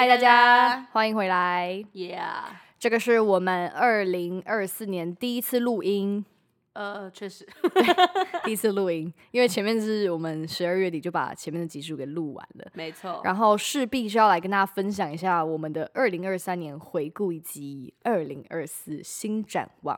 [0.00, 0.80] 嗨，大家。
[0.92, 1.84] 欢迎回来。
[1.92, 2.44] Yeah，
[2.78, 6.24] 这个是我们二零二四年第一次录音，
[6.72, 7.46] 呃，确实，
[8.42, 13.20] 第一次录音，因为前面是我们十二月底就把前面的集数给录完了，没错。
[13.24, 19.94] 然后势必是要来跟大家分享一下我们的二零二三年回顾以及二零二四新展望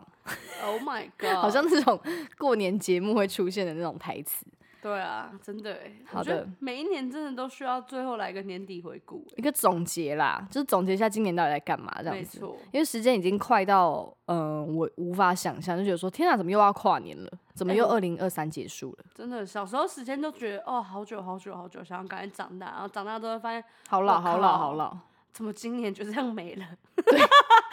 [0.65, 2.01] ，Oh my god， 好像那种
[2.37, 4.45] 过年节目会出现的那种台词。
[4.83, 5.79] 对啊，真的
[6.11, 9.25] 我觉得的每一年真的都需要最后来一个年底回顾。
[9.37, 12.41] 一个总结啦，就是总结一下今年到底在干嘛这样子。
[12.41, 17.31] 没错，因为时间已经快到，嗯、我无法想象，就觉得说，天啊，怎么又要跨年了？
[17.55, 19.05] 怎么又二零二三结束了？
[19.15, 24.99] 真的，小时候时间都觉得哦，好久好久好久，想要赶紧长大，然后长大之后发现，好老，好老，好老。
[25.33, 26.65] 怎么今年就这样没了？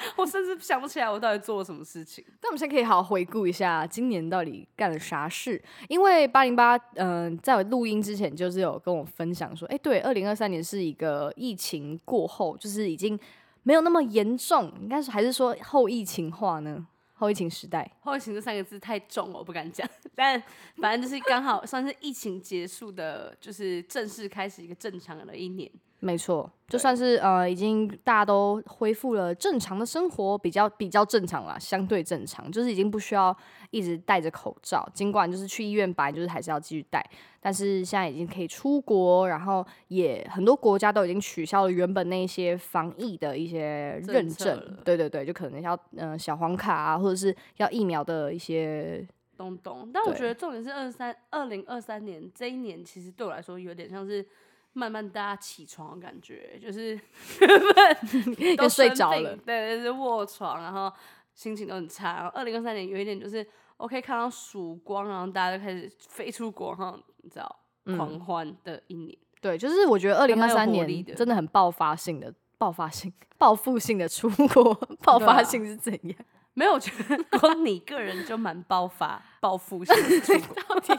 [0.17, 2.23] 我甚至想不起来我到底做了什么事情。
[2.41, 13.19] 那我们现在可以好好回顾一下今年到底干了啥事，因为八零八，嗯，在我录音之前就是有跟我分享说，哎、对，二零二三年是一个疫情过后，就是已经
[13.63, 16.87] 没有那么严重，应该是还是说后疫情化呢？
[17.13, 19.85] 后疫情时代，后疫情这三个字太重了，我不敢讲。
[20.15, 20.41] 但
[20.77, 25.69] 反正就是刚好算是疫情结束的，就是正式开始一个正常的一年。
[26.01, 33.35] 没错，就算是呃，已经大家都恢复了正常的生活，比较比较正常啦，相对正常，就是已经不需要
[33.71, 34.89] 一直戴着口罩。
[34.93, 37.05] 尽管就是去医院本来就是还是要继续戴，
[37.41, 44.77] 但是现在已经可以出国，然后也很多国家都已经取消了原本那些防疫的一些认证。
[44.85, 49.05] 对对对，就可能要嗯、呃小黄卡啊，或者是要疫苗的一些
[49.35, 49.91] 东东。
[49.93, 54.25] 但我觉得重点是二三二零二三年这一年，其实对我来说有点像是
[54.73, 56.93] 慢慢大家起床的感觉，就是
[57.41, 60.91] 原本都睡着了对，就是卧床，然后
[61.33, 62.17] 心情都很差。
[62.17, 63.45] 然后二零二三年有一点就是
[63.77, 67.59] ，OK 看到曙光，然后大家就开始飞出国，然后你知道
[67.97, 69.17] 狂欢的一年。
[69.41, 76.15] 对，就是我觉得二零二三年真的很爆发性的、爆发性、报复性的出国， 爆发性是怎样？
[76.53, 80.97] 没有，我觉得光你个人就蛮爆发、 报复性的出国，讲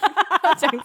[0.59, 0.81] 这里，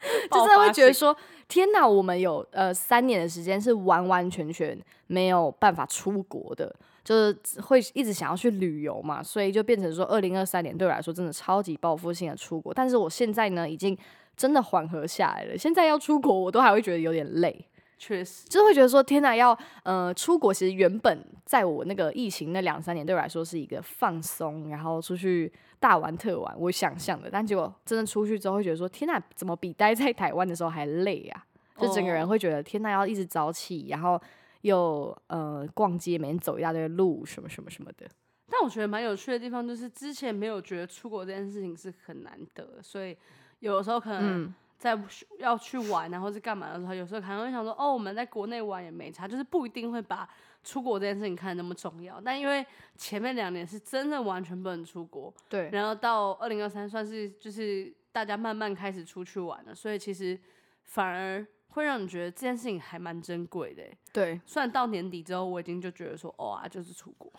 [0.30, 1.16] 就爆真的会觉得说，
[1.48, 12.72] 天哪，我们有呃三年的时间是完完全全没有办法出国的，就是会一直想要去旅游嘛，所以就变成说，二零二三年对我来说真的超级报复性的出国。
[12.72, 13.96] 但是我现在呢，已经
[14.36, 17.64] 真的缓和下来了，现在要出国，我都还会觉得有点累。
[17.98, 18.46] 确实。
[18.48, 31.44] 就是会觉得说，天哪，要呃出国，其实原本在我那个疫情那两三年对我来说是一个放松，然后出去大玩特玩，我想象的，但结果真的出去之后，会觉得说，天哪，怎么比待在台湾的时候还累啊？
[31.76, 34.20] 就整个人哦会觉得，天哪，要一直早起，然后
[34.62, 38.06] 又呃逛街，每天走一大堆路，什么什么什么的。
[38.50, 43.16] 但我觉得蛮有趣的地方，就是之前没有觉得出国这件事情是很难得，所以
[43.60, 44.96] 有的时候可能嗯，在
[45.38, 50.28] 要去玩然后是干嘛的时候，有时候可能会想说，哦，我们在国内玩也没差，就是不一定会把
[50.62, 52.20] 出国这件事情看得那么重要。
[52.24, 52.64] 但因为
[52.96, 60.38] 前面两年是真的完全不能出国，对，然后到二零二三算是就是大家慢慢开始出去玩了，所以其实
[60.84, 61.44] 反而
[61.78, 63.98] 会让你觉得这件事情还蛮珍贵的欸。
[64.12, 67.30] 对，虽然到年底之后，我已经就觉得说，哦啊，就是出国，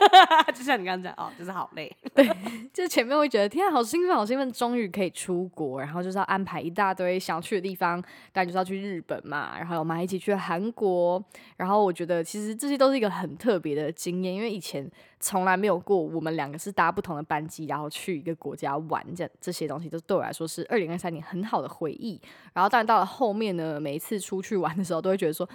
[0.54, 1.90] 就像你刚刚讲，哦，就是好累。
[2.14, 2.28] 对
[2.74, 8.00] 就前面会觉得天啊，好兴奋，好兴奋，终于可以出国，然后就是要安排一大堆想要去的地方，
[8.32, 11.22] 当然就是要去日本嘛，然后我们还一起去韩国，
[11.56, 22.20] 然后我觉得其实这些都是一个很特别的经验，因为以前从来没有过，我们两个是搭不同的班机，然后去一个国家玩，这这些东西都对我来说是二零二三年很好的回忆。
[22.52, 25.48] 然后但到了后面呢，每一次出去玩的时候，都会觉得说，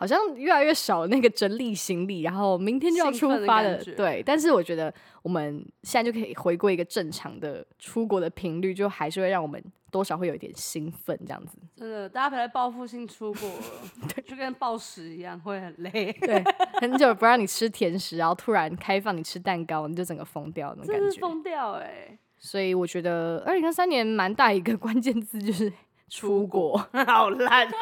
[0.00, 11.58] 好像越来越少那个整理行李，然后明天就要出发感觉对，但是我觉得我们现在就可以回归一个正常的出国的频率，就还是会让我们多少会有一点兴奋这样子。
[11.76, 16.10] 真的，大家别再报复性出国了， 就跟暴食一样，会很累。
[16.22, 16.42] 对，
[16.80, 21.02] 很久不让你吃甜食，然后突然开放你吃蛋糕，你就整个疯掉那种感觉。
[21.02, 25.70] 真是疯掉哎、所以我觉得二零二三年蛮大一个关键字就是
[26.10, 26.76] 出国。
[27.06, 27.66] 好烂。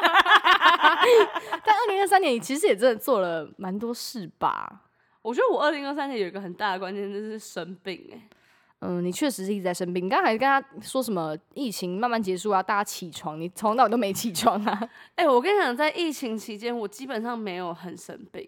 [1.65, 4.83] 但二零二三年你其实也真的做了蛮多事吧？
[5.21, 8.29] 我觉得我二零二三年有一个很大的关键就是生病哎、
[8.79, 10.05] 嗯，你确实是一直在生病。
[10.05, 14.89] 你刚才跟他说什么疫情慢慢结束啊，大家起床，你从头到尾都没起床啊。
[15.15, 18.47] 哎、我跟你讲，在疫情期间，我基本上没有很生病，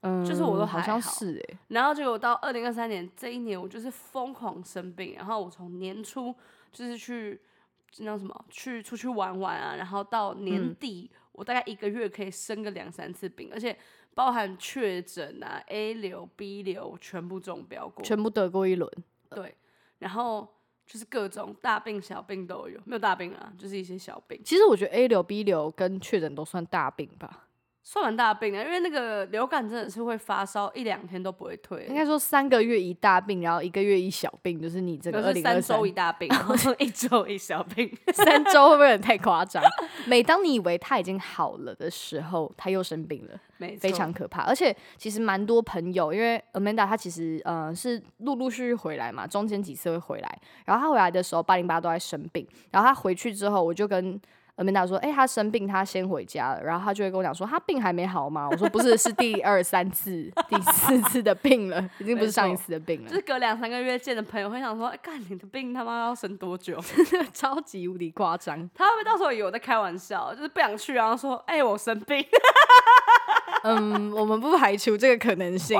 [0.00, 5.14] 嗯，就是我都好像是哎、然后结果到二零二三年这一年，我就是疯狂生病。
[5.16, 6.34] 然后我从年初
[6.72, 7.40] 就是去
[7.96, 13.76] 那叫什么，去出去玩玩啊，然后到年嗯底，我大概一个月可以生个两三次病，而且
[14.14, 18.04] 包含确诊啊、A 流、B 流全部中标过。
[18.04, 18.90] 全部得过一轮。
[19.30, 19.54] 对，
[19.98, 20.46] 然后
[20.86, 24.40] 就是各种大病小病都有，没有大病啊，就是一些小病。
[24.44, 27.47] 其实我觉得 A 流、B 流跟确诊都算大病吧。
[27.90, 37.90] 算蛮大病的，因为那个流感真的是会发烧一两天都不会退，应该说三个月一大病，然后一个月一小病，就是你这个二是三零三周一大病，然后 一周一小病。
[38.12, 39.64] 三周会不会有点太夸张？
[40.06, 43.40] 每当你以为他已经好了的时候，他又生病了，
[43.80, 44.42] 非常可怕。
[44.42, 54.20] 而且其实蛮多朋友，因为 Amanda 她其实呃是陆陆续续回来嘛，中间几次会回来，然后她回来的时候八零八都在生病，然后她回去之后，我就跟
[54.86, 58.48] 说，哎、他生病，他先回家了，然后他就会跟我讲说，他病还没好吗？
[58.50, 63.14] 我说不是，是第二三次、第四次的病了，已经不是上一次的病了就。
[63.14, 66.78] 是隔两三个月见的朋友会想说，哎、干你的病他妈要生多久？
[67.32, 68.56] 超级无敌夸张。
[68.74, 72.24] 他会不会到时候以为我在开玩笑，就是不想去，然后说，哎、我生病。
[73.62, 75.78] 嗯，我们不排除这个可能性。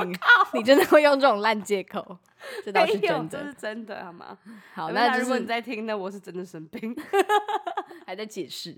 [0.53, 2.17] 你真的会用这种烂借口，
[2.63, 3.39] 这倒是真的。
[3.39, 4.37] 这是真的好吗？
[4.73, 6.95] 好，那那就是如果你在听呢，我是真的生病。
[8.05, 8.75] 还在解释。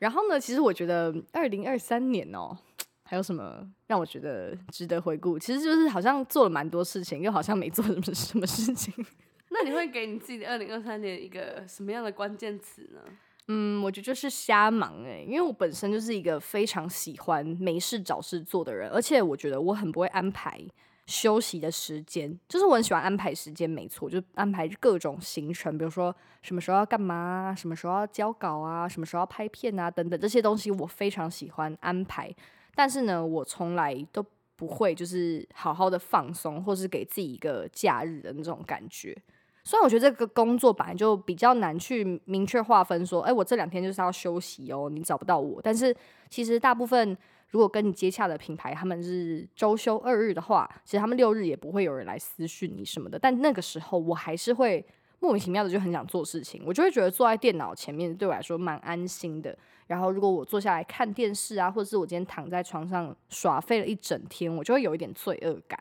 [0.00, 2.56] 然后呢，其实我觉得二零二三年哦，
[3.04, 5.38] 还有什么让我觉得值得回顾？
[5.38, 8.92] 其实就是好像做了蛮多事情，又好像没做什么什么事情。
[9.50, 13.00] 那你会给你自己的二零二三年一个什么样的关键词呢？
[13.48, 20.60] 嗯，我觉得就是瞎忙哎、因为我本身就是一个非常喜欢没事找事做的人，而且我觉得我很不会安排
[21.06, 32.32] 休息的时间，就是我很喜欢安排时间，没错，就安排各种行程，比如说什么时候要干嘛，什么时候要交稿啊，什么时候要拍片啊，等等这些东西，我非常喜欢安排。
[32.74, 34.24] 但是呢，我从来都
[34.54, 39.14] 不会就是好好的放松，或是给自己一个假日的那种感觉。
[39.64, 45.60] 虽然我觉得这个工作本来就比较难去明确划分，说，哎、我这两天就是要休息哦，你找不到我。
[45.62, 45.94] 但是
[46.28, 47.16] 其实大部分
[47.50, 53.18] 如果跟你接洽的品牌，他们是周休二日的话，其实他们六日也不会有人来私讯你什么的。
[53.18, 54.84] 但那个时候我还是会
[55.20, 59.56] 莫名其妙的就很想做事情，我就会觉得坐在电脑前面对我来说蛮安心的。
[59.86, 65.78] 然后如果我坐下来看电视啊，或者是我今天躺在床上耍废了一整天，我就会有一点罪恶感。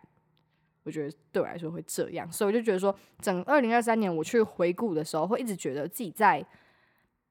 [0.83, 6.45] 我觉得对我来说会这样，所以我就觉得说，整二零二三年我去回顾的时候，会一直觉得自己在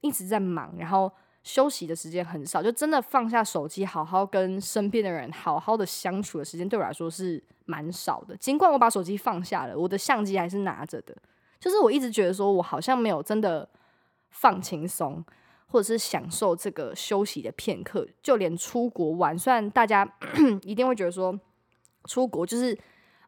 [0.01, 1.11] 一直在忙，然后
[1.43, 8.37] 休息的时间很少，就真的放下手机，好好跟身边的人好好的相处的时间，对我来说是蛮少的。
[8.37, 11.17] 尽管我把手机放下了，我的相机还是拿着的，
[11.59, 13.69] 就是我一直觉得说我好像没有真的
[14.31, 15.25] 放轻松。
[15.73, 20.05] 或者是享受这个休息的片刻，就连出国玩，虽然大家
[20.63, 21.39] 一定会觉得说
[22.07, 22.77] 出国就是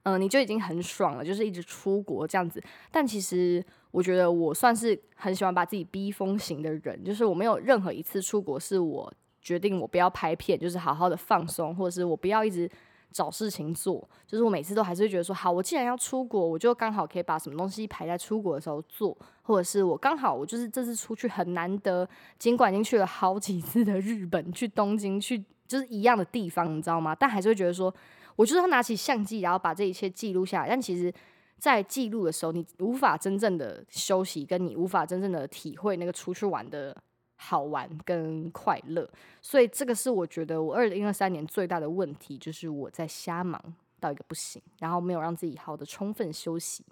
[0.05, 2.61] 嗯、你就已经很爽了，就是一直出国这样子。
[2.91, 12.69] 但其实我觉得我算是很喜欢把自己逼疯型的人，就是我没有任何一次出国是我决定我不要拍片，就是好好的放松，或者是我不要一直
[13.13, 14.09] 找事情做。
[14.27, 22.09] 就是我每次都还是会觉得说，好，我既然要出国，我就刚好可以把什么东西排在出国的时候做，或者是我刚好我就是这次出去很难得，
[22.41, 27.15] 尽管已经去了好几次的日本，去东京，去就是一样的地方，你知道吗？
[27.15, 27.95] 但还是会觉得说。
[28.37, 30.69] 我就是要拿起相机，然后把这一切记录下来。
[30.69, 31.13] 但其实，
[31.59, 36.97] 在记录的时候，你无法真正的休息，跟你无法真正的体会那个出去玩的
[37.37, 39.09] 好玩跟快乐。
[39.41, 43.61] 所以，这个是我觉得我二零二三年最大的问题，就是我在瞎忙
[44.01, 46.85] 到一个不行，然后没有让自己好的充分休息。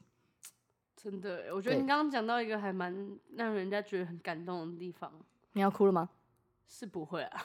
[0.96, 5.10] 真的，我觉得你刚刚讲到一个还蛮让人家觉得很感动的地方。
[5.54, 6.10] 你要哭了吗？
[6.72, 7.42] 是不会啊，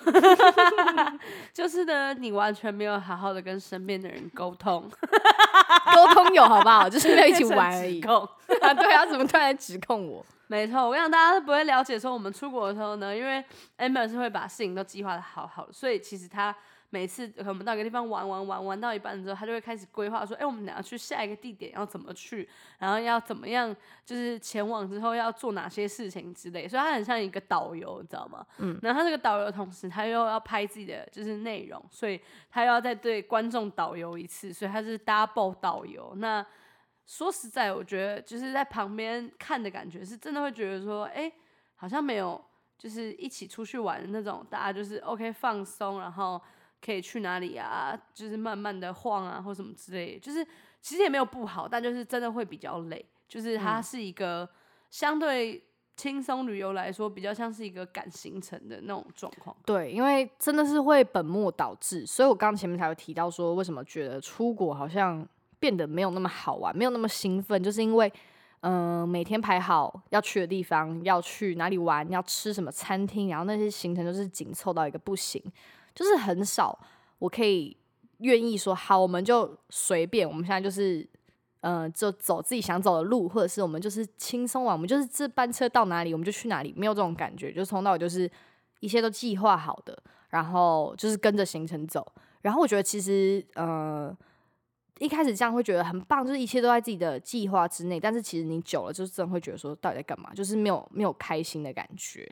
[1.52, 4.88] 就是呢，你完全没有好好的跟身边的人沟通，
[5.96, 6.88] 沟通有好不好？
[6.88, 8.08] 就是没有一起玩而已 指。
[8.08, 8.18] 控
[8.62, 10.24] 啊，对啊，怎么突然指控我？
[10.48, 13.44] 没错，我跟你讲，大家都不会了解说我们出国的时候呢，因为
[13.80, 16.56] Amber 是会把事情都计划的好好的，所以其实他
[16.90, 22.48] 每次我们到一个地方玩玩玩玩到一半之后，他就会开始规划说，哎、我们等下去下一个地点要怎么去，
[22.80, 23.76] 然后要怎么样，
[24.06, 28.46] 就是前往之后要做哪些事情之类，所以他很像一个导游，你知道吗？
[28.60, 36.14] 嗯，然后他这个导游同时，他又要拍自己的就是内容，所以他又要再对观众导游一次，所以他是 double 导游。
[36.18, 36.46] 那
[37.06, 41.32] 说实在，我觉得就是在旁边看的感觉，是真的会觉得说，哎、
[41.76, 42.42] 好像没有
[42.78, 46.42] 就是一起出去玩的那种，大家就是 OK 放松，然后
[46.86, 50.46] 可以去哪里啊，就是慢慢的晃啊，或什么之类的，就是
[50.82, 54.48] 其实也没有不好，但就是真的会比较累，就是它是一个
[54.92, 55.64] 相对
[55.96, 59.56] 轻松旅游来说，比较像是一个赶行程的那种状况。
[59.66, 65.28] 对，因为真的是会本末倒置，所以我刚刚前面才有提到说，为什么觉得出国好像
[65.58, 68.12] 变得没有那么好玩，没有那么兴奋，就是因为，
[68.60, 75.42] 嗯、每天排好要去的地方，要去哪里玩，要吃什么餐厅，然后那些行程都是紧凑到一个不行，
[75.96, 76.78] 就是很少
[77.18, 77.76] 我可以
[78.18, 81.10] 愿意说好，我们就随便，我们现在就是。
[81.68, 88.30] 嗯，就走自己想走的路，或者是我们就是轻松玩，我们就是这班车到哪里我们就去哪里，没有这种感觉，就从头到尾就是
[88.82, 89.98] 一切都计划好的，
[90.30, 92.06] 然后就是跟着行程走。
[92.44, 94.16] 然后我觉得其实呃
[95.00, 98.00] 一开始这样会觉得很棒，就是一切都在自己的计划之内。
[98.00, 102.32] 但是其实你久了，就是真的会觉得说到底在干嘛，就是没有没有开心的感觉。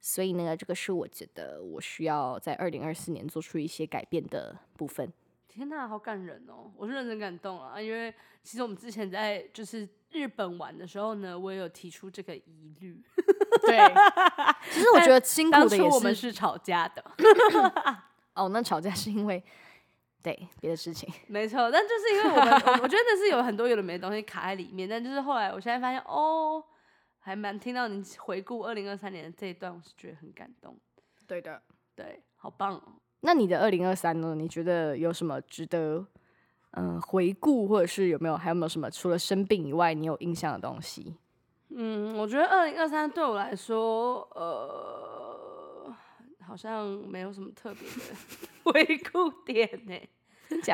[0.00, 5.12] 所以呢，这个是我觉得我需要在二零二四年做出一些改变的部分。
[5.48, 6.70] 天呐，好感人哦！
[6.76, 8.14] 我是认真感动啊，因为
[8.44, 13.02] 其实我们之前在就是日本玩的时候呢，我也有提出这个疑虑。
[13.62, 13.76] 对，
[14.70, 17.04] 其实我觉得辛苦的也我们是吵架的。
[18.34, 19.42] 哦，那吵架是因为
[20.22, 21.12] 对别的事情。
[21.26, 22.52] 没错，但就是因为我们，
[22.82, 24.88] 我觉得那是有很多有的没的东西卡在里面。
[24.88, 26.62] 但就是后来，我现在发现，哦，
[27.28, 30.74] 还蛮听到你回顾二零二三年的这一段，我是觉得很感动。
[31.26, 31.62] 对的，
[31.94, 32.82] 对，好棒。
[33.20, 34.34] 那你的二零二三呢？
[34.34, 36.06] 你觉得有什么值得
[36.70, 41.18] 嗯回顾，或者是有没有还有没有什么除了生病以外，你有印象的东西？
[41.68, 45.94] 嗯，我觉得二零二三对我来说，呃，
[46.46, 48.16] 好像没有什么特别的
[48.64, 48.82] 回
[49.12, 49.94] 顾点呢。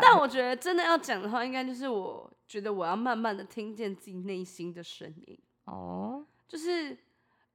[0.00, 5.37] 但我觉得真的要讲的话，应该就是我觉得我要慢慢的听见自己内心的声音。
[5.64, 6.96] 哦，就是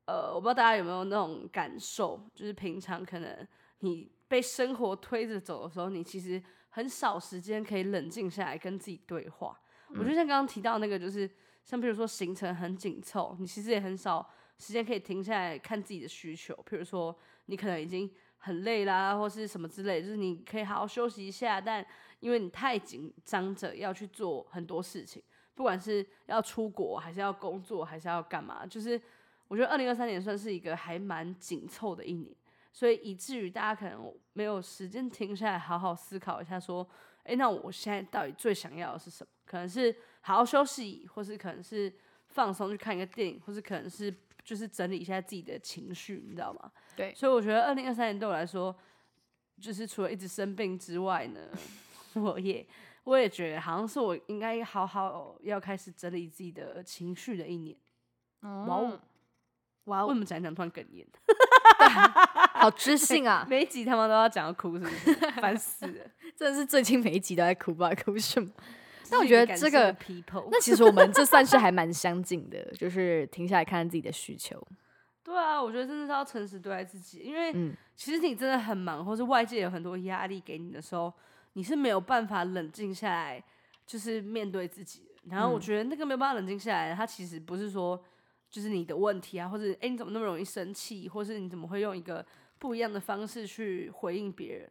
[0.06, 3.48] 呃，我不知道大家有没有那种感受，就是平常可能
[3.80, 4.12] 你。
[4.30, 9.60] 被生活推着走的时候，你其实很少时间可以冷静下来跟自己对话。
[9.88, 11.28] 我觉得像刚刚提到那个，就是
[11.66, 14.30] 像比如说行程很紧凑，你其实也很少
[14.60, 16.56] 时间可以停下来看自己的需求。
[16.70, 17.18] 比如说
[17.48, 21.84] 你可能已经很累啦，或是什么之类，就是你可以好好休息一下，但
[22.20, 25.24] 因为你太紧张着要去做很多事情，
[25.60, 29.00] 不管是要出国，还是要工作，还是要干嘛，就是
[29.50, 32.34] 我觉得二零二三年算是一个还蛮紧凑的一年。
[32.72, 36.88] 所以以至于大家可能没有时间停下来好好思考一下，说，
[37.24, 39.30] 哎，那我现在到底最想要的是什么？
[39.46, 41.94] 可能是好好休息，或是可能是
[42.30, 46.72] 放松去看一个电影，或是可能是就是整理一下自己的情绪，你知道吗？
[46.96, 47.14] 对。
[47.14, 48.74] 所以我觉得二零二三年对我来说，
[49.60, 51.42] 就是除了一直生病之外呢，
[52.16, 52.66] 我也
[53.10, 57.76] 我也觉得好像是我应该好好要开始整理自己的情绪的一年。
[58.42, 59.00] 哇哦，
[59.86, 60.06] 哇！
[60.06, 61.08] 为什么讲讲突然哽咽？
[62.54, 63.46] 好知性啊！
[63.50, 65.14] 每一集他们都要讲到哭，是不是？
[65.42, 66.06] 烦死了！
[66.38, 67.92] 真的是最近每一集都在哭吧？
[67.96, 68.50] 哭什么？
[69.10, 74.62] 但我觉得这个 people，那其实我们这算是还蛮相近的，就是停下来看看自己的需求。
[75.24, 77.52] 对啊，我觉得真的是要诚实对待自己，因为
[77.96, 81.12] 其实你真的很忙，或是外界有很多压力给你的时候，
[81.54, 83.44] 你是没有办法冷静下来，
[83.86, 85.12] 就是面对自己。
[85.30, 88.04] 然后我觉得那个没有办法冷静下来，它其实不是说。
[88.52, 92.26] 就是你的问题啊，或者哎，你怎么那么容易生气，或是你怎么会用一个
[92.58, 94.68] 不一样的方式去回应别人？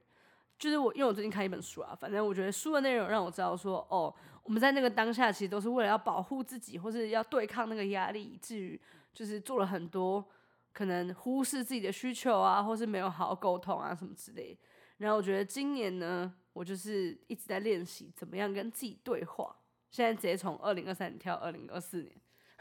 [0.58, 8.80] 就是我，因为我最近看一本书啊，反正我觉得书的内容让我知道说，哦，我们在那个当下其实都是为了要保护自己，或是要对抗那个压力，以至于
[9.14, 10.28] 就是做了很多
[10.72, 14.58] 可能忽视自己的需求啊，或是没有好好沟通啊什么之类。
[14.96, 19.54] 然后我觉得今年呢，我就是一直在练习怎么样跟自己对话。
[19.92, 22.12] 现在直接从二零二三年跳二零二四年。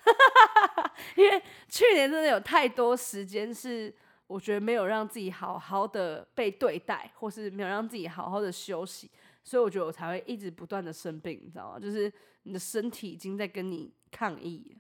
[1.18, 3.92] 因为去年真的有太多时间是
[4.28, 9.10] 我觉得没有让自己好好的被对待，或是没有让自己好好的休息，
[9.44, 11.80] 所以我觉得我才会一直不断的生病，你知道吗？
[11.80, 12.14] 就是
[12.44, 14.78] 你的身体已经在跟你抗议。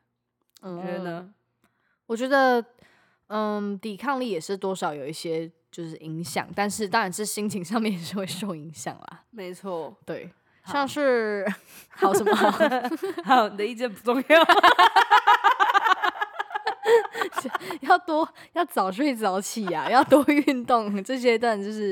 [0.62, 1.33] 你觉得呢？
[2.05, 2.63] 我觉得，
[3.29, 9.22] 嗯，抵抗力也是多少有一些就是影响，但是当然是心情上面也是会受影响啦。
[9.29, 10.27] 没错，对，
[10.65, 11.46] 像是
[11.96, 12.36] 好什么
[13.24, 14.41] 好，你的意见不重要。
[17.81, 21.89] 要多要早睡早起呀，要多运动，这些当然就是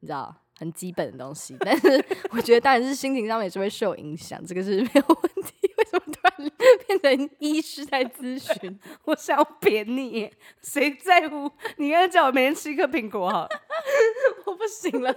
[0.00, 1.54] 你知道很基本的东西。
[1.60, 5.52] 但是我觉得当然是心情上面也是会受影响，这个是没有问题。
[5.92, 6.50] 为什么突然
[6.86, 8.78] 变成医师在咨询？
[9.04, 11.50] 我想要扁你，谁在乎？
[11.76, 13.48] 你刚才叫我每天吃一颗苹果哈，
[14.46, 15.14] 我不行了。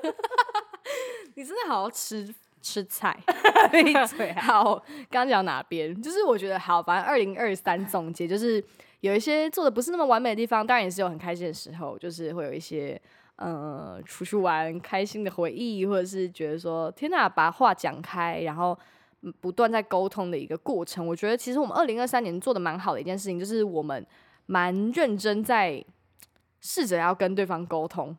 [1.36, 3.18] 你真的好好吃吃菜，
[3.72, 4.32] 闭嘴。
[4.34, 4.76] 好，
[5.10, 6.00] 刚刚讲哪边？
[6.02, 8.64] 就是我觉得好，反正二零二三总结就是。
[9.02, 13.02] 有一些做的不是那么完美的地方，当然也是有很开心的时候，就是会有一些
[13.38, 18.78] 呃出去玩开心的回忆，或者是觉得说天哪，把话讲开，然后
[19.42, 21.06] 不断在沟通的一个过程。
[21.06, 24.06] 我觉得其实我们二零二三年做的蛮好的一件事情，就是我们
[24.46, 25.84] 蛮认真在
[26.62, 28.18] 试着要跟对方沟通。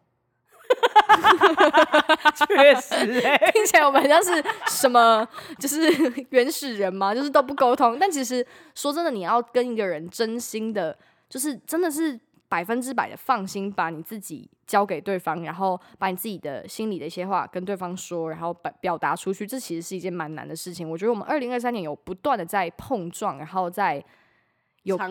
[2.46, 3.20] 确实，
[3.52, 5.26] 听起来我们像是什么，
[5.58, 5.90] 就是
[6.30, 7.98] 原始人嘛，就是都不沟通。
[7.98, 10.96] 但其实说真的，你要跟一个人真心的，
[11.28, 12.18] 就是真的是
[12.50, 20.90] 百分之百的放心，把你自己交给对方，然后把你自己的心里的一些话跟对方说，然后表表达出去，这其实是一件蛮难的事情。
[20.90, 24.04] 我觉得我们二零二三年有不断的在碰撞，然后在。
[24.84, 25.10] 有更，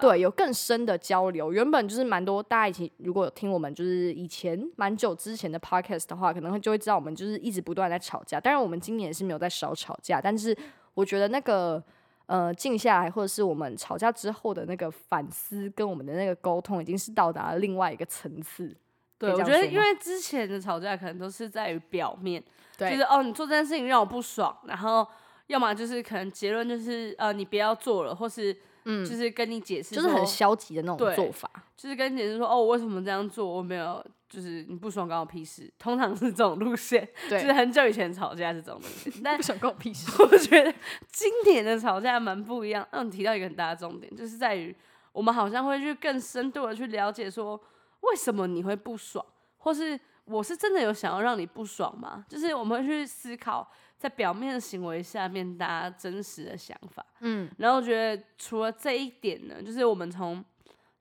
[0.00, 1.52] 对，有更深的交流。
[1.52, 8.40] 原本就是蛮多大家一起，如果有听我们就是以前蛮久之前的 podcast 的话，可能会就会知道我们就是一直不断在吵架。
[8.40, 10.56] 当然，我们今年也是没有在少吵架，但是
[10.94, 11.84] 我觉得那个
[12.26, 18.74] 呃静下来，或者是我们吵架之后的那个反思跟我们的那个沟通，已经是到达了另外一个层次。
[19.18, 22.42] 对，我觉得因为之前的吵架可能都是在于表面，
[22.76, 25.06] 就是哦，你做这件事情让我不爽，然后
[25.46, 31.48] 要么就是可能结论就是呃你不要做了，或是嗯就是跟你解释，就是很消极的那种做法。
[31.76, 40.10] 就是跟你解释说哦我为什么这样做，我没有就是你不爽关我屁事，通常是这种路线，就对是，很久以前吵架是这种路线，但 不想关我屁事。
[40.22, 40.74] 我觉得
[41.10, 42.86] 经典的吵架蛮不一样。
[42.92, 44.74] 那你提到一个很大的重点，就是在于
[45.12, 47.60] 我们好像会去更深度的去了解说，
[48.00, 49.22] 为什么你会不爽，
[49.58, 52.24] 或是我是真的有想要让你不爽吗？
[52.26, 57.04] 就是我们会去思考在表面的行为下面大家真实的想法。
[57.20, 60.42] 嗯，然后我觉得除了这一点呢，就是我们从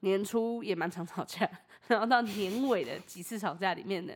[0.01, 1.49] 年初也蛮常吵架，
[1.91, 4.13] 然后到年尾的几次吵架里面呢，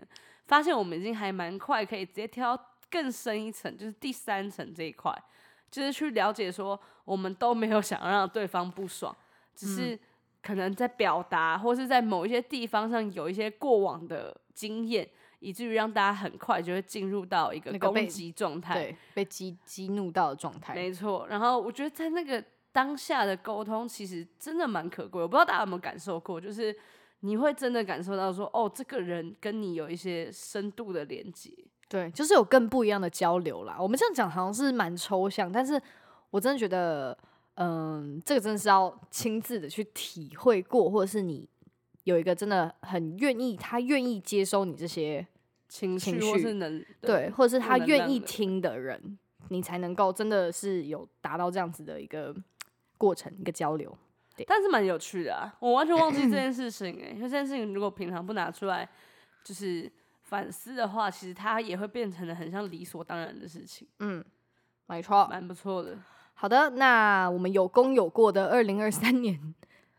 [0.48, 5.14] 发现我们已经还蛮快可以直接跳到更深一层，就是第三层这一块，
[5.70, 9.16] 就是去了解说我们都没有想要让对方不爽，
[9.54, 10.00] 只是
[10.42, 15.08] 可能在表达或是在某一些地方上有一些过往的经验，
[15.40, 18.76] 以至于让大家很快就会进入到一个攻击状态。
[18.76, 20.74] 对，被激激怒到的状态。
[20.74, 25.22] 没错，然后我觉得在那个当下的沟通，其实真的蛮可贵。
[25.22, 26.76] 我不知道大家有没有感受过，就是
[27.26, 31.52] 你会真的感受到说，哦，这个人跟你有一些深度的连接。
[31.88, 33.78] 对，就是有更不一样的交流啦。
[33.80, 35.82] 我们这样讲好像是蛮抽象，但是
[36.32, 37.18] 我真的觉得，
[37.56, 41.48] 嗯，这个真的是要亲自的去体会过，或者是你
[42.04, 45.26] 有一个真的很愿意，他愿意接收你这些
[45.68, 49.18] 情绪或是能对，或者是他愿意听的人，
[49.50, 52.36] 你才能够真的是有达到这样子的一个
[52.98, 53.96] 过程，一个交流。
[54.48, 55.54] 但是蛮有趣的啊！
[55.60, 58.88] 我完全忘记这件事情哎、因为这件事情如果平常不拿出来，
[59.44, 59.90] 就是
[60.24, 64.24] 反思的话，其实它也会变成了很像理所当然的事情，嗯，
[64.88, 65.28] 没错。
[65.30, 65.98] 蛮不错的。
[66.34, 69.40] 好的，那我们有功有过的二零二三年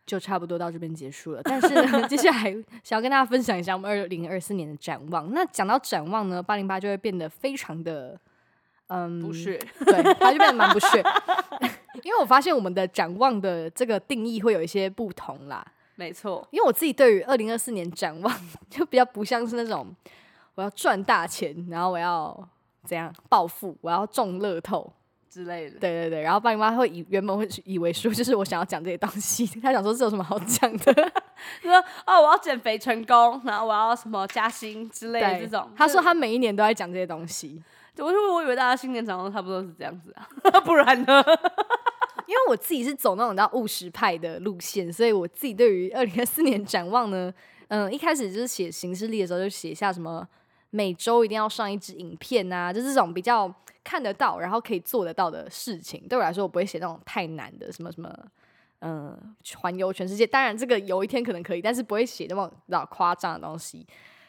[0.04, 1.40] 就差不多到这边结束了。
[1.42, 2.52] 但是呢， 接下来
[2.84, 5.32] 想要跟大家分享一下我们二零二四年的展望。
[5.32, 8.20] 那讲到展望呢，八零八就会变得非常的
[8.88, 11.02] 嗯不屑，对，他就变得蛮不屑。
[12.04, 15.66] 因为我发现我们的展望的这个定义会有一些不同啦。
[15.96, 18.32] 没错，因为我自己对于二零二四年展望
[18.70, 19.94] 就比较不像是那种
[20.54, 22.48] 我要赚大钱，然后我要
[22.84, 24.92] 怎样暴富，我要中乐透，
[25.28, 25.78] 之类的。
[25.78, 26.20] 对对对。
[26.20, 30.92] 然后爸你妈会以原本会以为说就是我想要讲这些东西， 他想说这有什么好讲的？
[31.62, 35.68] 就说哦，我要减肥成功，然后我要什么加薪之类的这种。
[35.74, 37.62] 他说他每一年都在讲这些东西，就，
[37.98, 40.28] 我就我以为大家新年展望差不多是这样子啊，
[40.64, 41.22] 不然呢？
[42.26, 47.32] 因为我自己是走那种比较务实派的路线，所以我自己对于二零二四年展望呢，
[47.68, 50.26] 嗯，一开始就是写行事历的时候就写下什么
[50.70, 53.52] 每周一定要上一支影片啊，就这种比较
[53.84, 56.02] 看得到，然后可以做得到的事情。
[56.08, 58.12] 对我来说，我不会写那种太难的，什么什么，
[58.80, 59.16] 嗯，
[59.58, 60.26] 环游全世界。
[60.26, 63.86] 当然，这个有一天可能可以，但是不会写那么老夸张的东西。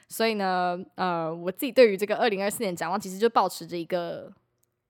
[0.09, 4.31] 所以呢，呃，我自己对于这个二零二四年展望，其实就保持着一个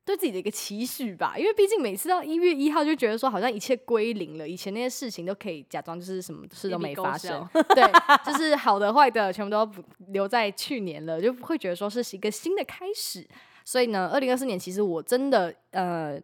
[0.05, 1.35] 对自己的一个期许吧。
[1.35, 7.49] 因为毕竟每次到一月一号，就觉得说好像一切归零了，以前那些事情都可以假装就是什么事都没发生。
[7.75, 7.83] 对，
[8.23, 9.67] 就是好的坏的全部都
[10.09, 13.27] 留在去年了，就会觉得说是一个新的开始。
[13.65, 16.21] 所以呢，二零二四年其实我真的呃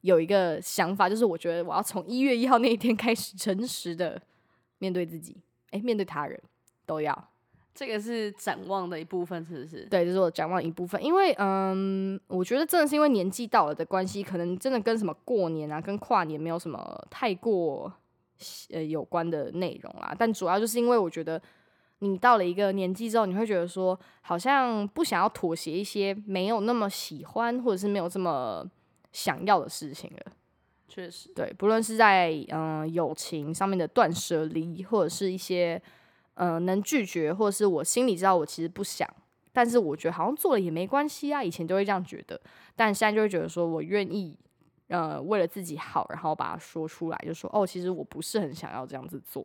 [0.00, 4.20] 有一个想法，就是我觉得我要从一月一号那一天开始，诚实的
[4.78, 5.36] 面对自己，
[5.70, 6.38] 诶，面对他人
[6.84, 7.31] 都要。
[7.74, 9.86] 这个是展望的一部分，是不是？
[9.86, 11.02] 对，这是我展望一部分。
[11.02, 17.92] 因为嗯，我觉得真的是因为年纪到了的关系，可能真的跟什么过年啊、跟跨年没有什么太过
[18.70, 20.14] 呃有关的内容啦。
[20.18, 21.40] 但主要就是因为我觉得
[22.00, 28.68] 你到了一个年纪之后，你会觉得说，好像不想要妥协一些没有那么喜欢或者是没有这么
[29.12, 30.32] 想要的事情了。
[30.88, 35.80] 确实，对，不论是在嗯、呃友情上面的断舍离，或者是一些
[36.34, 39.08] 呃能拒绝，或者是我心里知道我其实不想，
[39.52, 42.40] 但是我觉得好像做了也没关系啊，以前就会这样觉得，
[42.76, 44.36] 但现在就会觉得说我愿意
[44.88, 49.44] 呃为了自己好，然后把它说出来，就说哦，其实我不是很想要这样子做，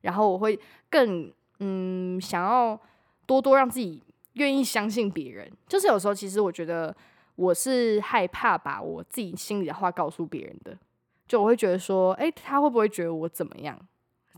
[0.00, 0.58] 然后我会
[0.90, 2.78] 更嗯想要
[3.26, 4.02] 多多让自己
[4.34, 6.94] 愿意相信别人，就是有时候其实我觉得。
[7.34, 10.76] 我是害怕把我自己心里的话告诉别人的，
[11.26, 13.76] 就我会觉得说，诶，他会不会觉得我怎么样，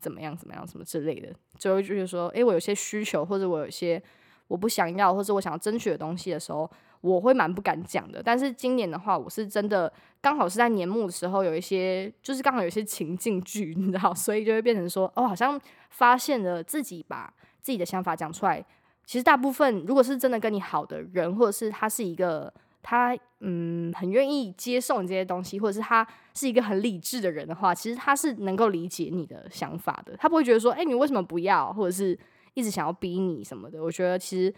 [0.04, 4.00] 怎么样，怎么样，什么之类的，就会觉得说，诶，我有些需求，或者我有些
[4.48, 8.22] 我不想要，或者我想要争取的东西的时候，我会蛮不敢讲的。
[8.22, 9.90] 但是今年的话，我是真的
[10.20, 18.62] 刚好是在年末的时候，有一些就是刚好有一些情境剧，你知道，所以就会变成说，哦，好像发现了自己把自己的想法讲出来。
[19.06, 22.52] 其实大部分如果是真的跟你好的人，或者是他是一个
[22.84, 30.14] 他嗯很愿意接受你这些东西，或者是他是一个很理智的人的话，其实他是能够理解你的想法的。
[30.18, 32.16] 他不会觉得说，哎、你为什么不要，或者是
[32.52, 33.82] 一直想要逼你什么的。
[33.82, 34.54] 我觉得其实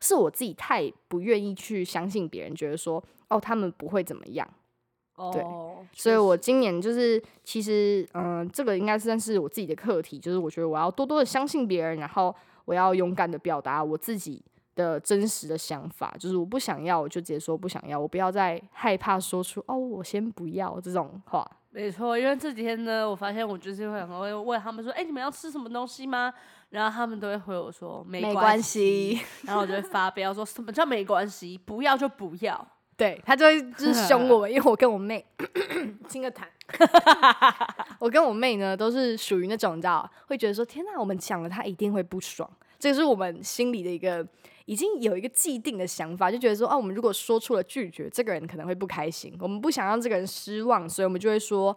[0.00, 4.46] 是我自己太不愿意去相信别人，觉得说，哦，他们不会怎么样。
[5.32, 14.42] 对哦，所以我今年就是，其实，嗯、这个应该算是我自己的课题，就是我觉得我要多多的相信别人，然后我要勇敢的表达我自己
[14.74, 21.48] 的真实的想法，就是我不想要，我就直接说不想要，我不要再害怕说出哦，我先不要这种话。
[21.72, 26.32] 没错，因为这几天呢，我发现我就是会很会问他们说，哎、你们要吃什么东西吗？
[26.70, 32.66] 然后他们都会回我说没关系，然后我就会发飙说什么叫没关系，不要就不要。
[33.00, 35.24] 对他就会就是凶我们，因为我跟我妹
[36.06, 36.42] 亲个痰，
[37.98, 44.26] 我跟我妹呢都是属于那种你知道，会觉得说天哪，我们讲了她一定会不爽，这个是我们心里的一个
[44.70, 51.76] 已经有一个既定的想法，就觉得说哦，我们如果说出了拒绝，这个人可能会不开心，我们不想让这个人失望，所以我们就会说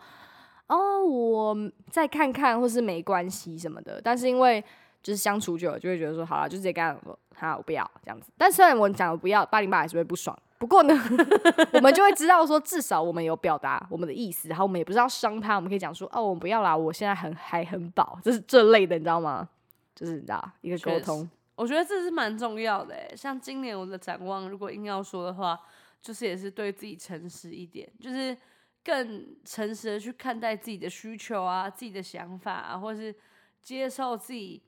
[0.68, 1.58] 哦，我
[1.90, 4.00] 再看看，或是没关系什么的。
[4.00, 4.64] 但是因为
[5.02, 8.30] 就是相处久了，就会觉得说好了，就直接跟他说好，我不要这样子。
[8.38, 10.38] 但虽然我讲了不要，八零八还是会不爽。
[10.60, 10.94] 不过呢，
[11.74, 19.50] 我们就会知道说，至少我们有表达我们的意思，然后我们也不是要伤他，我们可以讲说，哦，我们不要啦，我现在很还很饱，这是这类的，你知道吗？
[19.96, 25.60] 就是你知道一个沟通，我觉得这是蛮重要的诶，像今年我的展望，如果硬要说的话，
[26.02, 28.36] 就是也是对自己诚实一点，就是
[28.84, 33.14] 更诚实的去看待自己的需求啊、自己的想法啊，或是
[33.62, 34.62] 接受自己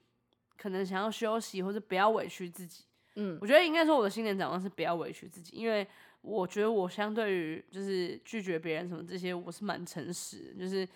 [0.57, 2.83] 可能想要休息，或者不要委屈自己。
[3.17, 5.87] 嗯我觉得应该说我的新年展望是不要委屈自己，因为
[6.21, 10.87] 我觉得我相对于就是拒绝别人什么这些，我是蛮诚实的，就是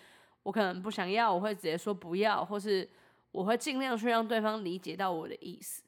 [0.42, 2.88] 我可能不想要，我会直接说不要，或是
[3.32, 5.82] 我会尽量去让对方理解到我的意思。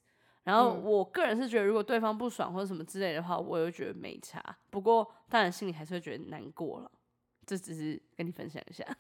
[0.45, 4.43] 然后嗯我个人是觉得，如果对方不爽或者什么之类的话，我也会觉得没差。
[4.71, 6.91] 不过当然心里还是会觉得难过了，
[7.47, 8.85] 这只是跟你分享一下。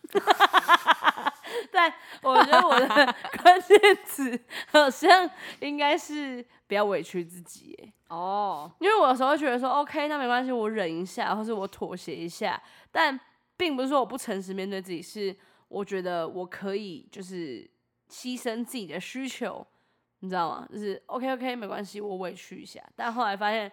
[1.71, 2.87] 但我觉得我的
[3.43, 5.29] 关键词好像
[5.61, 13.19] 应该是不要委屈自己耶，哦，因为我有时候会觉得说，OK，那没关系，我忍一下，或是我妥协一下，但
[13.57, 15.37] 并不是说我不诚实面对自己，是
[15.69, 17.69] 我觉得我可以就是
[18.13, 19.67] 牺牲自己的需求，
[20.21, 20.69] 你知道吗？
[20.71, 23.73] 就是 OK OK 没关系，我委屈一下，但后来发现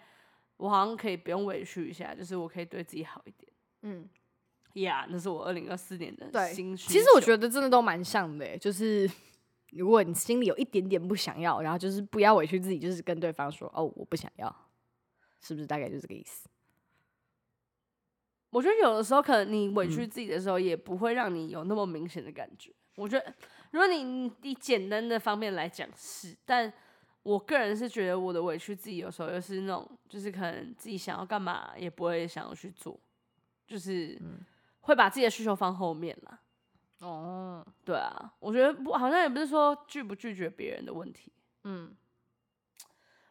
[0.56, 3.52] 我好像可以不用委屈一下，就是我可以对自己好一点。
[3.82, 4.08] 嗯，
[4.76, 6.94] 呀、那是我二零二四年的对新需求。
[6.94, 9.10] 其实我觉得真的都蛮像的耶，就是
[9.72, 14.56] 如果你心里有一点点不想要，然后就是不要委屈自己，就是跟对方说，哦，我不想要，
[15.42, 16.48] 是不是大概就是这个意思？
[18.52, 22.74] 我觉得有的时候可能你委屈嗯自己的时候，也不会让你有那么明显的感觉。
[22.96, 23.34] 我觉得，
[23.72, 26.72] 如果你你以简单的方面来讲是，但
[27.24, 33.00] 我个人是觉得我的委屈自己有时候又是那种，就是可能自己想要干嘛也不会想要去做，
[33.68, 34.40] 就是嗯
[34.82, 36.40] 会把自己的需求放后面啦。
[37.02, 41.32] 哦，对啊，我觉得不好像也不是说拒不拒绝别人的问题。
[41.64, 41.96] 嗯，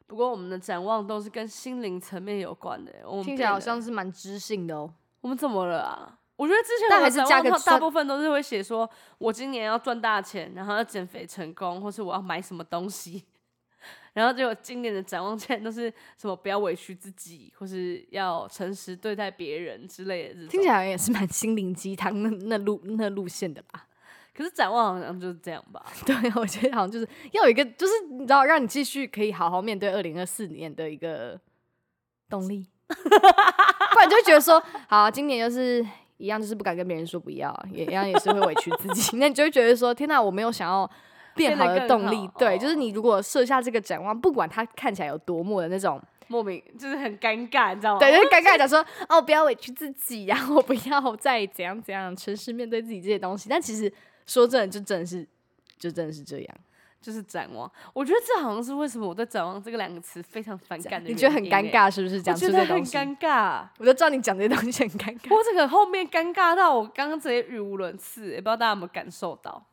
[0.07, 3.05] 不过我们的展望都是跟心灵层面有关的欸。
[3.05, 4.95] 我们听起来好像是蛮知性的哦。
[5.21, 6.19] 我们怎么了啊？
[6.39, 13.25] 我觉得之前的展还是加个望大部分都是会写说，我今年要赚大钱，然后要减肥成功，或是我要买什么东西。
[14.15, 20.47] 然后结果今年的展望竟然都是什么不要委屈自己，或是要诚实对待别人之类的。
[20.47, 23.87] 听起来也是蛮心灵鸡汤那那路那路线的吧。
[24.33, 25.85] 可是展望好像就是这样吧。
[26.07, 31.41] 对，我觉得好像就是要有一个，就是你知道，让你继续可以好好面对二零二四年的一个
[32.29, 35.85] 动力， 不然就会觉得说，好，今年就是
[36.19, 40.89] 一样，就是不敢跟别人说不要，也一样也是会委屈自己， 那你就会觉得说，天哪，我没有想要
[41.35, 42.35] 变好的动力好。
[42.39, 47.99] 对，就是哦你如果设下这个展望，不管它看起来有多么的那种，莫名就是很尴尬，你知道吗？
[48.01, 53.49] 对，就是 尴尬地讲说，哦，不要委屈自己呀、我不要再怎样怎样，诚实面对自己这些东西。
[53.49, 53.91] 但其实
[54.27, 55.27] 说真的，就真的是，
[55.79, 56.57] 就真的是这样。
[57.01, 57.71] 就是展望。
[57.93, 61.43] 我觉得这好像是为什么我对展望这个两个词非常反感的你觉得很？
[61.45, 62.17] 尴尬是不是？
[62.17, 63.63] 我讲出觉得很这东西，尴尬。
[63.79, 65.35] 我就知道你讲这些东西很尴尬。
[65.35, 69.65] 我这个后面尴尬到我刚刚直接语无伦次，也不知道大家有没有感受到，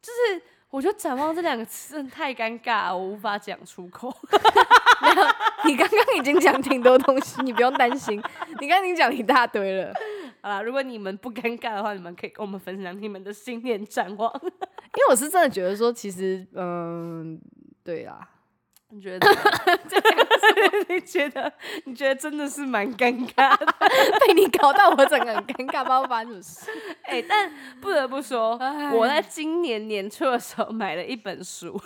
[0.00, 4.14] 就是我觉得“展望”这两个词真的太尴尬，我无法讲出口。
[5.64, 8.22] 你刚刚已经讲挺多东西，你不用担心。
[8.60, 9.92] 你刚刚已经讲了一大堆了，
[10.48, 14.32] 好啦，如果你们不尴尬的话，你们可以跟我们分享你们的新年展望。
[14.42, 17.38] 因为我是真的觉得说，其实，嗯，
[17.84, 18.26] 对啦，
[18.88, 19.28] 你觉得？
[20.88, 21.52] 你觉得？
[21.84, 23.66] 你觉得真的是蛮尴尬的？
[24.26, 26.70] 被你搞到我整个很尴尬，不知道发生什么事。
[27.02, 31.78] 哎、但不得不说，哎我在今年年初的时候买了一本书，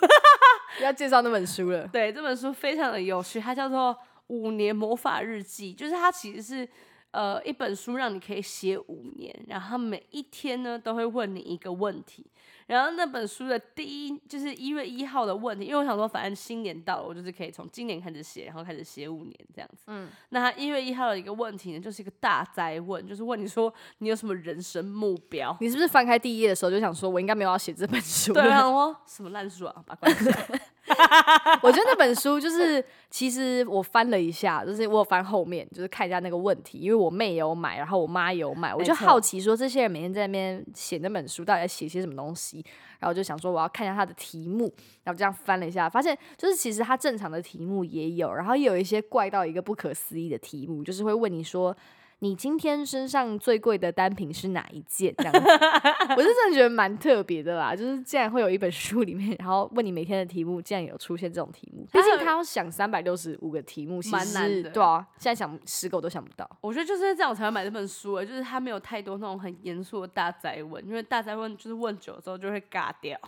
[0.80, 3.92] 要介绍那本书了，对，这本书非常的有趣，它叫做
[4.28, 6.68] 《五年魔法日记》，就是它其实是
[7.12, 12.26] 呃一本书，让你可以写五年，然后每一天呢都会问你一个问题。
[12.68, 19.82] 然后那本书的第一就是一月一号的问题，因为我想说，反正新年到了，我就是可以从今年开始写，然后开始写五年这样子。
[19.88, 25.54] 嗯，那他一月一号的一个问题呢，就是一个大灾问，就是问你说你有什么人生目标？
[25.60, 28.32] 你是不是翻开第一页的时候就想说，我应该没有要写这本书？
[28.32, 30.60] 对，啊我说什么烂书啊，把它关起来。
[31.62, 42.64] 我觉得那本书就是，其实我翻了一下，就是我有翻后面，就是看一下那个问题，因为我妹有买，然后我妈有买，我就好奇说，这些人每天在那边写那本书，到底在写些什么东西？
[42.98, 44.72] 然后就想说，我要看一下它的题目，
[45.04, 51.76] 然后这样翻了一下，发现就是其实它正常的题目也有，然后也有一些怪到一个不可思议的题目，就是会问你说。
[52.22, 55.12] 你今天身上最贵的单品是哪一件？
[55.18, 57.74] 这样子，我是真的觉得蛮特别的啦。
[57.74, 61.84] 就是竟然会有一本书里面，然后问你每天的题目，竟然有出现这种题目。
[61.92, 66.48] 毕竟他要想三百六十五个题目，蛮难的是对啊，现在想十个我都想不到。
[66.60, 73.18] 我觉得就是这样，我才会买这本书、欸，就是他没有太多那种很严肃的大灾问，因为大灾问就是问久了之后就会尬掉。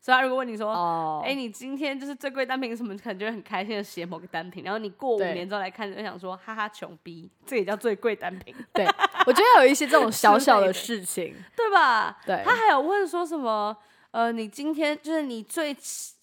[0.00, 2.96] 所以他如果问你说，哦哎、你今天就是最贵单品什么？
[2.96, 8.86] 可能就会很开心的写某个单品，然后你过五年之后来看，你就想说，哈哈，穷逼，这也叫最贵单品，对，
[9.26, 12.18] 我觉得有一些这种 小小的事情，对吧？
[12.24, 13.76] 对，他还有问说什么？
[14.12, 15.76] 呃，你今天就是你最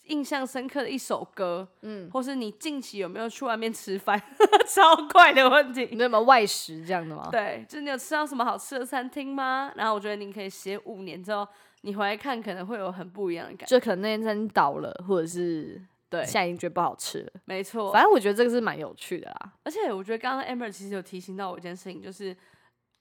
[0.07, 4.21] 印象深刻的一首歌，嗯，或是你近期有没有去外面吃饭？
[4.67, 5.87] 超怪的问题。
[5.91, 7.29] 你有没有外食这样的吗？
[7.31, 9.71] 对，就是你有吃到什么好吃的餐厅吗？
[9.75, 11.47] 然后我觉得你可以写五年之后，
[11.87, 13.65] 你回来看可能会有很不一样的感觉。
[13.65, 17.31] 就可能那天餐厅倒了，或者是对，现在已经觉得不好吃了。
[17.45, 17.93] 没错。
[17.93, 19.53] 反正我觉得这个是蛮有趣的啦。
[19.63, 22.35] 而且我觉得刚刚 Amber 其实有提醒到我一件事情，就是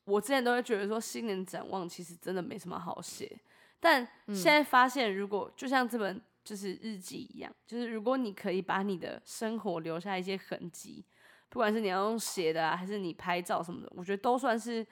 [0.05, 3.37] 我之前都会觉得说新年展望其实真的没什么好写，
[3.81, 11.05] 但现在发现如果就像这本就是日记一样，就是如果你可以把你的生活留下一些痕迹，
[11.49, 14.87] 不管是你要用写的啊，还是你拍照什么的，我觉得都算是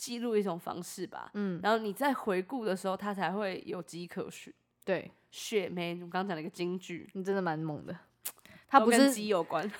[0.00, 1.30] 记录一种方式吧。
[1.34, 4.50] 嗯，然后你在回顾的时候，它才会有迹可循。
[4.82, 7.94] 对血梅，我刚刚讲了一个金句，你真的蛮猛的。
[8.66, 9.68] 它不是鸡有关。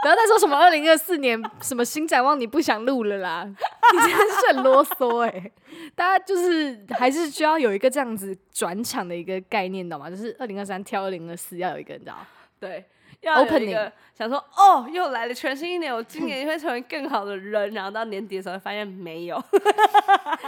[0.00, 5.50] 不要再说什么二零二四年 什么新展望你不想录了啦，你真的是很啰嗦哎、
[5.96, 10.08] 大家就是还是需要有一个这样子转场的一个概念，懂吗？
[10.08, 12.18] 就是二零二三跳二零二四要有一个，你知道？
[12.60, 12.84] 对，
[13.24, 19.42] 要有一个想说哦，又来了全新一年，我今年会成为更好的人，然后到年底的时候发现没有。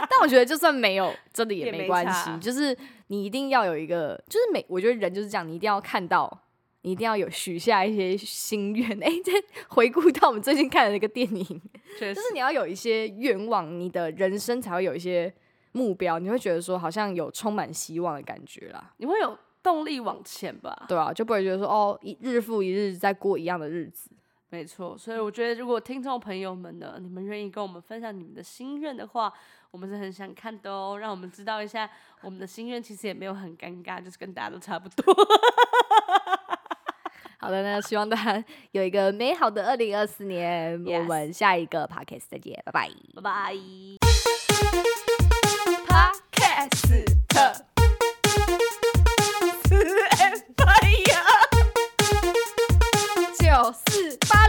[0.09, 6.43] 但我觉得就算没有，真的也也没没关系，就是你一定要有一个，就是每我觉得人就是这样，你一定要看到。
[6.83, 9.33] 你一定要有许下一些心愿， 哎、这
[9.67, 11.61] 回顾到我们最近看的那个电影，
[11.99, 15.33] 就是你要有一些愿望，你的人生才会有一些
[15.73, 20.85] 目标，你会觉得说好像有充满希望的感觉啦，你会有动力往前吧？
[20.87, 24.09] 对啊，就不会觉得说哦，一日复一日在过一样的日子。
[24.49, 29.33] 没错，所以我觉得如果听众朋友们呢，你们愿意跟我们分享你们的心愿的话，
[29.71, 31.89] 我们是很想看的哦，让我们知道一下
[32.21, 35.13] 我们的心愿其实也没有很尴尬，就是跟大家都差不多。
[37.39, 42.89] 好的，那希望大家 有一个美好的二零二四年我们下一个 podcast 再见，拜拜。
[43.15, 43.53] 拜拜。
[46.31, 47.66] Podcast。
[53.71, 54.46] 四八